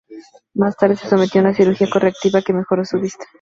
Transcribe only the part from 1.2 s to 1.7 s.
a una